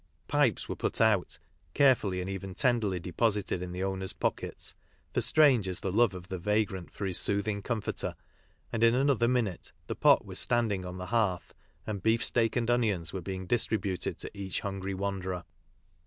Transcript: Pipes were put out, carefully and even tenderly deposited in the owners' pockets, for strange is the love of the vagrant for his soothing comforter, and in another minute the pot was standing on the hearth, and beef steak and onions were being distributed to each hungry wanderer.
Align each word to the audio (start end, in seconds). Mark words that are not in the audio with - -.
Pipes 0.27 0.67
were 0.67 0.75
put 0.75 0.99
out, 0.99 1.37
carefully 1.75 2.21
and 2.21 2.27
even 2.27 2.55
tenderly 2.55 2.99
deposited 2.99 3.61
in 3.61 3.71
the 3.71 3.83
owners' 3.83 4.13
pockets, 4.13 4.73
for 5.13 5.21
strange 5.21 5.67
is 5.67 5.81
the 5.81 5.91
love 5.91 6.15
of 6.15 6.27
the 6.27 6.39
vagrant 6.39 6.89
for 6.89 7.05
his 7.05 7.19
soothing 7.19 7.61
comforter, 7.61 8.15
and 8.73 8.83
in 8.83 8.95
another 8.95 9.27
minute 9.27 9.73
the 9.85 9.93
pot 9.93 10.25
was 10.25 10.39
standing 10.39 10.85
on 10.87 10.97
the 10.97 11.05
hearth, 11.13 11.53
and 11.85 12.01
beef 12.01 12.23
steak 12.23 12.55
and 12.55 12.71
onions 12.71 13.13
were 13.13 13.21
being 13.21 13.45
distributed 13.45 14.17
to 14.17 14.35
each 14.35 14.61
hungry 14.61 14.95
wanderer. 14.95 15.43